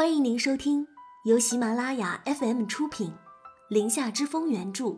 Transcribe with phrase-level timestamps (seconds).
[0.00, 0.86] 欢迎您收听
[1.24, 3.08] 由喜马拉雅 FM 出品，
[3.68, 4.96] 《林下之风》原著，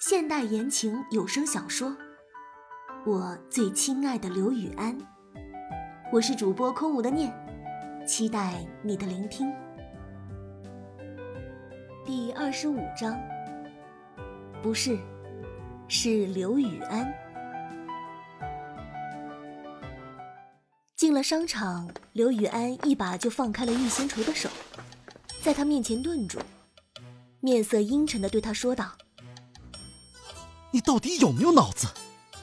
[0.00, 1.90] 现代言情有声小说
[3.04, 4.98] 《我最亲爱的刘雨安》。
[6.10, 7.30] 我是主播空无的念，
[8.06, 9.52] 期待你的聆听。
[12.02, 13.20] 第二十五章，
[14.62, 14.98] 不是，
[15.88, 17.12] 是刘雨安。
[21.12, 24.48] 进了商场，刘雨安一把就放开了玉星锤的手，
[25.42, 26.38] 在他面前顿住，
[27.40, 28.92] 面色阴沉的对他说道
[30.72, 31.86] ：“你到底有没有脑子？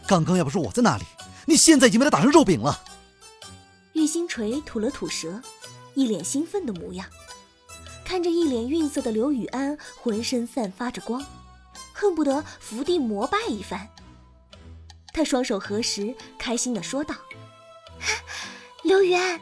[0.05, 1.03] 刚刚要不是我在那里，
[1.47, 2.79] 你现在已经被他打成肉饼了。”
[3.93, 5.41] 玉星锤吐了吐舌，
[5.95, 7.07] 一脸兴奋的模样，
[8.05, 11.25] 看着一脸愠色的刘雨安，浑身散发着光，
[11.91, 13.89] 恨不得伏地膜拜一番。
[15.11, 17.15] 他双手合十，开心的说道。
[18.89, 19.39] 刘雨安，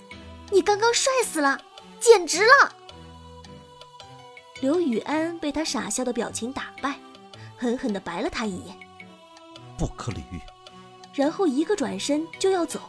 [0.51, 1.57] 你刚刚帅死了，
[2.01, 2.75] 简直了！
[4.59, 6.99] 刘雨安被他傻笑的表情打败，
[7.55, 8.77] 狠狠地白了他一眼，
[9.77, 10.41] 不可理喻。
[11.13, 12.81] 然后一个转身就要走。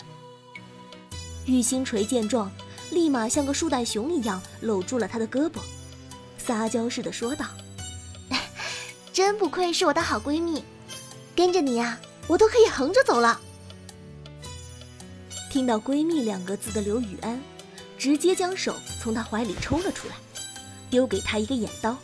[1.46, 2.50] 玉星锤见状，
[2.90, 5.60] 立马像个树袋熊一样搂住了他的胳膊，
[6.38, 7.46] 撒娇似的说道
[9.14, 10.64] ：“真不愧是我的好闺蜜，
[11.36, 13.40] 跟着你呀，我都可以横着走了。”
[15.50, 17.40] 听到“闺蜜”两个字的刘雨安，
[17.96, 20.14] 直接将手从她怀里抽了出来，
[20.90, 21.96] 丢给她一个眼刀。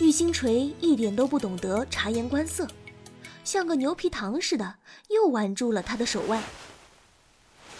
[0.00, 2.68] 玉星锤一点都不懂得察言观色，
[3.42, 4.76] 像个牛皮糖似的，
[5.08, 6.42] 又挽住了她的手腕。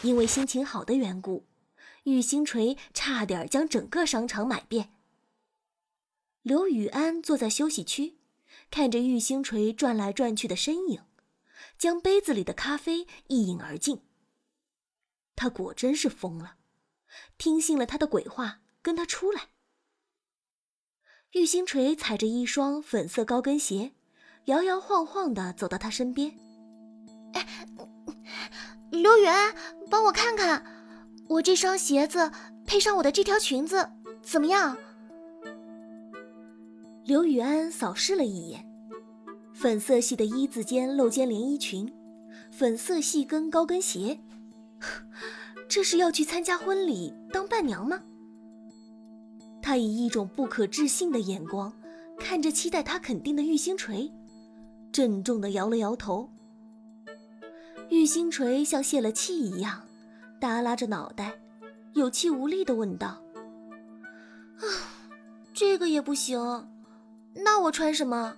[0.03, 1.45] 因为心情好的缘故，
[2.03, 4.91] 玉星锤差点将整个商场买遍。
[6.43, 8.17] 刘雨安坐在休息区，
[8.73, 11.01] 看着玉星锤转来转去的身影，
[11.79, 14.01] 将杯子里的咖啡一饮而尽。
[15.37, 16.55] 他果真是疯了，
[17.39, 19.51] 听信了他的鬼话，跟他出来。
[21.33, 23.92] 玉星锤踩着一双粉色高跟鞋，
[24.47, 26.35] 摇摇晃晃的走到他身边。
[28.91, 29.55] 刘雨安，
[29.91, 30.64] 帮我看看，
[31.29, 32.33] 我这双鞋子
[32.64, 33.91] 配上我的这条裙子
[34.23, 34.79] 怎么样？
[37.05, 38.67] 刘雨安扫视了一眼，
[39.53, 41.92] 粉色系的一字肩露肩连衣裙，
[42.51, 44.18] 粉色细跟高跟鞋。
[45.69, 48.03] 这是要去参加婚礼当伴娘吗？
[49.61, 51.73] 他以一种不可置信的眼光
[52.19, 54.13] 看着期待他肯定的玉星锤，
[54.92, 56.31] 郑重的摇了摇头。
[57.91, 59.83] 玉星锤像泄了气一样，
[60.41, 61.33] 耷拉着脑袋，
[61.95, 63.23] 有气无力的问道
[64.59, 64.63] ：“啊，
[65.53, 66.69] 这个也不行，
[67.35, 68.36] 那我穿什么？”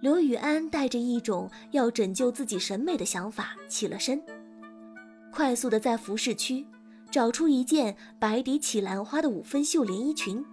[0.00, 4.22] 刘雨安带着一种要拯救自己审美的想法起了身。
[5.32, 6.66] 快速的在服饰区
[7.10, 10.44] 找出一件白底起兰花的五分袖连衣裙，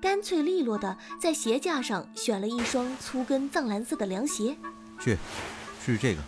[0.00, 4.56] 干脆利落的在鞋架上选了一双粗跟藏蓝色的凉鞋。
[4.98, 5.16] 去，
[5.84, 6.20] 是这个。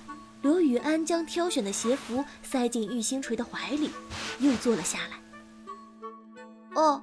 [0.43, 3.91] 刘雨安将挑选的鞋服塞进玉星锤的怀里，
[4.39, 6.81] 又坐了下来。
[6.81, 7.03] 哦，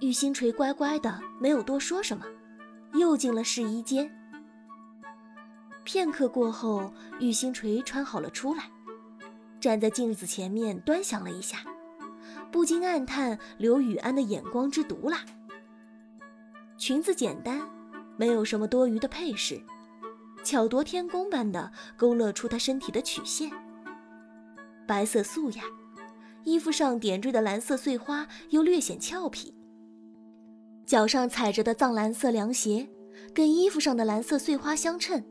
[0.00, 2.24] 玉星锤乖乖的，没有多说什么，
[2.94, 4.14] 又进了试衣间。
[5.82, 8.70] 片刻过后，玉星锤穿好了出来。
[9.60, 11.58] 站在镜子前面端详了一下，
[12.52, 15.24] 不禁暗叹刘雨安的眼光之毒辣。
[16.78, 17.60] 裙子简单，
[18.16, 19.60] 没有什么多余的配饰，
[20.44, 23.50] 巧夺天工般的勾勒出她身体的曲线。
[24.86, 25.62] 白色素雅，
[26.44, 29.54] 衣服上点缀的蓝色碎花又略显俏皮。
[30.84, 32.88] 脚上踩着的藏蓝色凉鞋，
[33.34, 35.26] 跟衣服上的蓝色碎花相衬，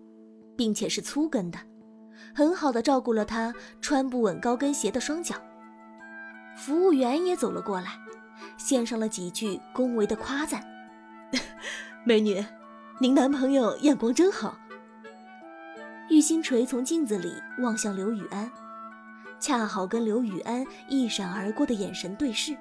[0.57, 1.57] 并且是粗跟的。
[2.33, 5.35] 很好的照顾了他穿不稳高跟鞋的双脚。
[6.57, 7.99] 服务员也走了过来，
[8.57, 10.63] 献上了几句恭维的夸赞
[12.05, 12.45] ：“美女，
[12.99, 14.57] 您男朋友眼光真好。”
[16.09, 18.49] 玉星锤从镜子里望向刘雨安，
[19.39, 22.55] 恰好跟刘雨安一闪而过的眼神对视。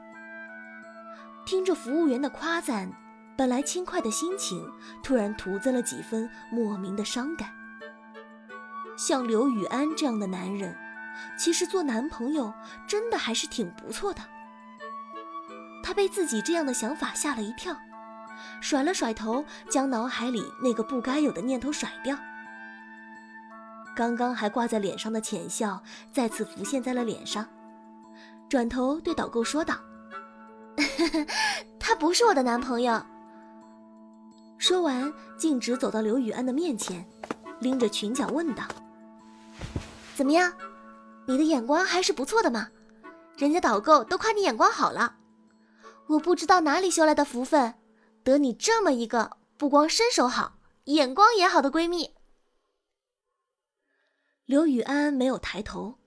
[1.47, 2.91] 听着服务员的夸赞，
[3.37, 4.67] 本来轻快的心情
[5.03, 7.51] 突然徒增了几分莫名的伤感。
[8.97, 10.77] 像刘雨安这样的男人，
[11.39, 12.53] 其实做男朋友
[12.87, 14.21] 真的还是挺不错的。
[15.83, 17.77] 他被自己这样的想法吓了一跳，
[18.61, 22.17] 甩了甩头，将脑海里那个不该有的念头甩掉。
[23.95, 25.81] 刚刚还挂在脸上的浅笑
[26.11, 27.47] 再次浮现在了脸上，
[28.49, 29.77] 转头对导购说道
[31.79, 33.01] ：“他不是我的男朋友。”
[34.59, 37.07] 说完，径直走到刘雨安的面前，
[37.61, 38.65] 拎着裙角问道。
[40.15, 40.57] 怎么样，
[41.27, 42.71] 你的眼光还是不错的嘛，
[43.37, 45.19] 人家导购都夸你眼光好了。
[46.07, 47.75] 我不知道哪里修来的福分，
[48.23, 52.15] 得你这么一个不光身手好，眼光也好的闺蜜。”
[54.47, 55.99] 刘雨安没有抬头，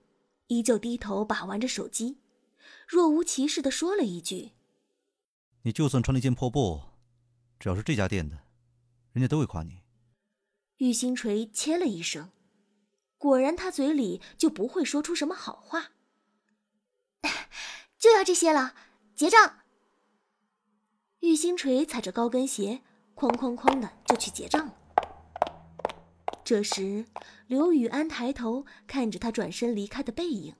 [0.46, 2.20] 依旧低头把玩着手机，
[2.86, 4.52] 若无其事的说了一句
[5.62, 6.80] ：“你就算穿了一件破布，
[7.58, 8.38] 只要是这家店的，
[9.12, 9.82] 人家都会夸你。”
[10.78, 12.30] 玉星锤切了一声，
[13.18, 15.90] 果然他嘴里就不会说出什么好话。
[17.98, 18.74] 就要这些了，
[19.14, 19.56] 结账。
[21.20, 22.80] 玉星锤踩着高跟鞋，
[23.16, 24.74] 哐哐哐的就去结账了。
[26.44, 27.04] 这时，
[27.48, 30.54] 刘雨安抬头看着他转身离开的背影，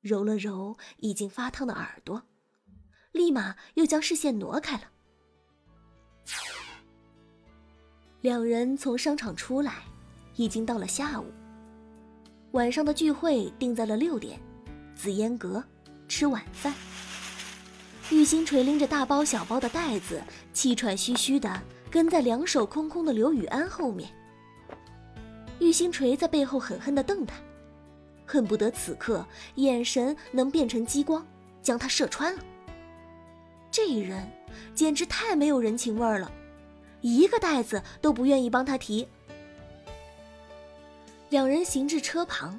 [0.00, 2.22] 揉了揉已经发烫的耳朵，
[3.10, 4.84] 立马又将视线挪开了。
[8.20, 9.82] 两人从商场出来，
[10.36, 11.26] 已经到了下午。
[12.56, 14.40] 晚上的聚会定在了六点，
[14.94, 15.62] 紫烟阁
[16.08, 16.72] 吃晚饭。
[18.10, 20.22] 玉星锤拎着大包小包的袋子，
[20.54, 24.08] 气喘吁吁的跟在两手空空的刘雨安后面。
[25.58, 27.34] 玉星锤在背后狠狠地瞪他，
[28.24, 29.22] 恨不得此刻
[29.56, 31.26] 眼神能变成激光，
[31.60, 32.42] 将他射穿了。
[33.70, 34.26] 这人
[34.74, 36.32] 简直太没有人情味了，
[37.02, 39.06] 一个袋子都不愿意帮他提。
[41.30, 42.58] 两人行至车旁，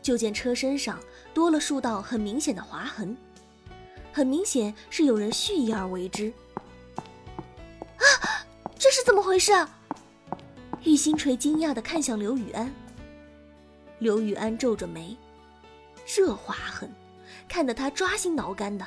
[0.00, 0.98] 就见车身上
[1.32, 3.16] 多了数道很明显的划痕，
[4.12, 6.32] 很明显是有人蓄意而为之。
[7.96, 8.04] 啊，
[8.78, 9.52] 这是怎么回事？
[10.84, 12.72] 玉星锤惊讶地看向刘雨安，
[13.98, 15.16] 刘雨安皱着眉，
[16.06, 16.88] 这划痕，
[17.48, 18.86] 看得他抓心挠肝的，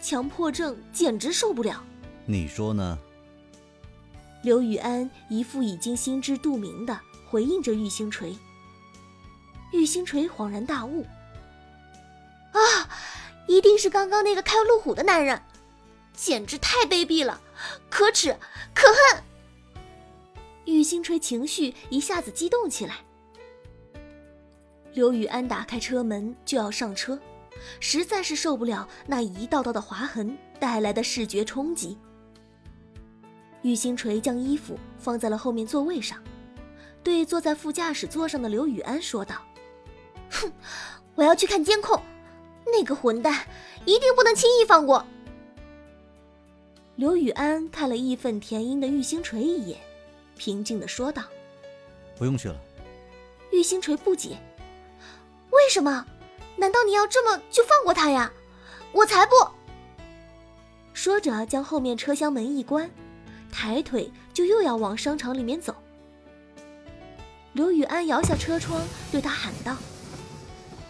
[0.00, 1.84] 强迫症简直受不了。
[2.26, 2.98] 你说呢？
[4.42, 6.98] 刘雨安一副已经心知肚明的
[7.30, 8.36] 回应着玉星锤。
[9.72, 11.06] 玉星锤恍然大悟，
[12.50, 12.90] 啊，
[13.46, 15.40] 一定是刚刚那个开路虎的男人，
[16.12, 17.40] 简直太卑鄙了，
[17.88, 18.36] 可耻，
[18.74, 19.22] 可恨。
[20.64, 22.96] 玉星锤情绪一下子激动起来。
[24.92, 27.16] 刘雨安打开车门就要上车，
[27.78, 31.96] 实在是受不了那一道道的划痕带来的视觉冲击。
[33.62, 36.20] 玉星锤将衣服放在了后面座位上，
[37.02, 39.36] 对坐在副驾驶座上的刘雨安说道
[40.30, 40.52] ：“哼，
[41.14, 42.00] 我要去看监控，
[42.66, 43.46] 那个混蛋
[43.84, 45.04] 一定不能轻易放过。”
[46.96, 49.78] 刘雨安看了义愤填膺的玉星锤一眼。
[50.36, 51.22] 平静的说道
[52.16, 52.56] ：“不用去了。”
[53.52, 54.38] 玉星锤不解
[55.50, 56.06] ：“为什么？
[56.56, 58.30] 难道你要这么就放过他呀？
[58.92, 59.32] 我才不！”
[60.92, 62.90] 说着，将后面车厢门一关，
[63.50, 65.74] 抬腿就又要往商场里面走。
[67.52, 68.80] 刘雨安摇下车窗，
[69.10, 69.76] 对他喊道：“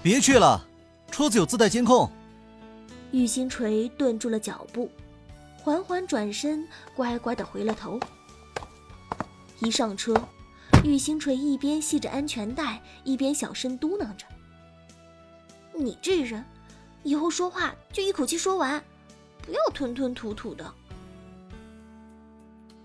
[0.03, 0.63] 别去了，
[1.11, 2.11] 车子有自带监控。”
[3.13, 4.91] 玉星锤顿住了脚步，
[5.59, 7.99] 缓缓转身，乖乖的回了头。
[9.61, 10.15] 一上车，
[10.85, 14.27] 玉星锤一边系着安全带，一边小声嘟囔着
[15.75, 16.45] ：“你这人，
[17.03, 18.83] 以后说话就一口气说完，
[19.43, 20.73] 不要吞吞吐吐的。”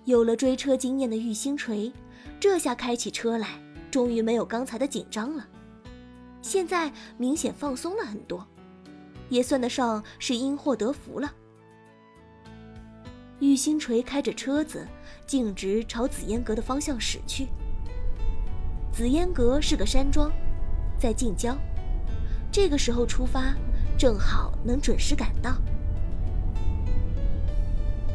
[0.06, 1.92] 有了追车经验的玉星锤，
[2.40, 3.60] 这下开起车来，
[3.96, 5.48] 终于没有刚才的紧张了，
[6.42, 8.46] 现在明显放松了很多，
[9.30, 11.34] 也算得上是因祸得福了。
[13.40, 14.86] 玉星锤开着车子。
[15.26, 17.48] 径直朝紫烟阁的方向驶去。
[18.92, 20.30] 紫烟阁是个山庄，
[21.00, 21.58] 在近郊，
[22.52, 23.56] 这个时候出发
[23.98, 25.56] 正好能准时赶到。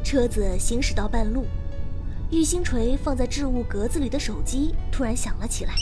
[0.04, 1.46] 车子行驶到半路，
[2.30, 5.74] 玉星锤放在置物格子里的手机突然响了起来。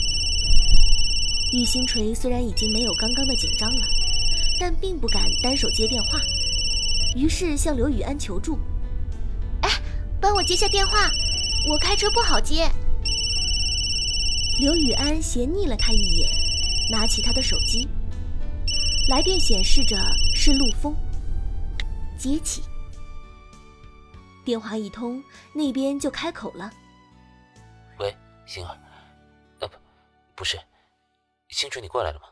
[1.53, 3.85] 玉星锤虽然已经没有刚刚的紧张了，
[4.59, 6.19] 但并不敢单手接电话，
[7.15, 8.57] 于是向刘雨安求助。
[9.61, 9.69] 哎
[10.19, 11.11] 帮我接下电话，
[11.67, 12.67] 我开车不好接。
[14.59, 16.29] 刘雨安斜睨了他一眼，
[16.89, 17.87] 拿起他的手机，
[19.07, 19.95] 来电显示着
[20.33, 20.95] 是陆峰。
[22.17, 22.63] 接起，
[24.49, 26.73] 电话一通，那边就开口了
[28.01, 28.75] ：“喂，星儿，
[29.59, 29.77] 呃，不，
[30.37, 30.59] 不是，
[31.49, 32.29] 星锤，你过来了吗？”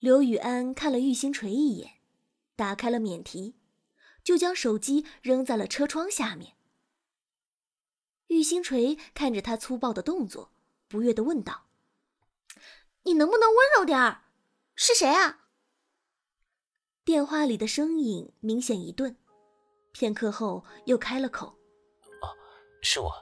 [0.00, 2.00] 刘雨安看了玉星锤一眼，
[2.56, 3.54] 打开了免提，
[4.24, 6.56] 就将手机扔在了车窗下面。
[8.26, 10.50] 玉星锤看着他粗暴的动作，
[10.88, 11.66] 不悦的问道
[13.06, 14.24] ：“你能不能温柔点儿？
[14.74, 15.44] 是谁啊？”
[17.06, 19.16] 电话里的声音明显一顿，
[19.98, 21.46] 片刻后又开了口
[22.22, 22.30] ：“哦，
[22.80, 23.12] 是我，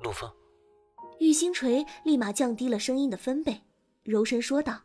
[0.00, 0.32] 陆风。”
[1.20, 3.60] 玉星锤立马降低了声音的分贝，
[4.02, 4.80] 柔声说道：“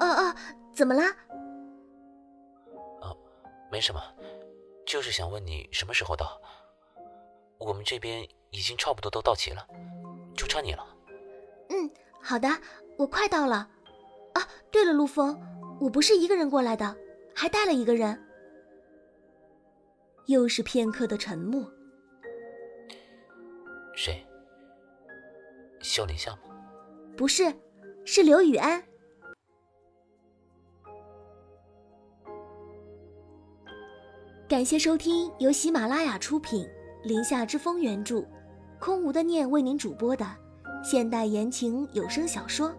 [0.00, 0.34] 哦哦，
[0.72, 1.02] 怎怎么了？
[3.02, 3.12] 啊，
[3.70, 4.00] 没什么，
[4.86, 6.40] 就是想问你什么时候到。
[7.58, 9.66] 我们这边已经差不多都到齐了，
[10.34, 10.82] 就差你了。
[11.68, 11.90] 嗯，
[12.22, 12.48] 好的，
[12.96, 13.68] 我快到了。
[14.32, 15.38] 啊，对了，陆枫，
[15.78, 16.96] 我不是一个人过来的，
[17.34, 18.18] 还带了一个人。
[20.26, 21.70] 又是片刻的沉默。
[23.94, 24.24] 谁？
[25.80, 26.44] 笑脸相吗？
[27.16, 27.52] 不是，
[28.04, 28.82] 是刘雨安。
[34.48, 36.68] 感谢收听由喜马拉雅出品。
[37.04, 38.24] 林下之风原著，
[38.78, 40.24] 空无的念为您主播的
[40.84, 42.68] 现代言情有声小说《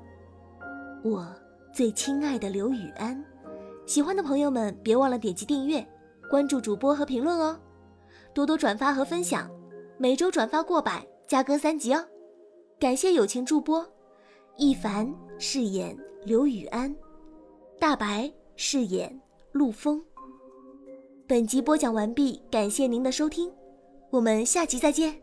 [1.03, 1.27] 我
[1.73, 3.17] 最亲爱的刘雨安》，
[3.85, 5.85] 喜欢的朋友们别忘了点击订阅、
[6.34, 7.56] 关注主播和评论哦，
[8.34, 9.48] 多多转发和分享，
[10.00, 12.04] 每周转发过百加更三集哦。
[12.80, 13.88] 感谢友情助播，
[14.58, 16.96] 一凡饰演刘雨安，
[17.80, 19.22] 大白饰演
[19.52, 20.04] 陆枫。
[21.28, 23.54] 本集播讲完毕，感谢您的收听。
[24.10, 25.23] 我们下集再见。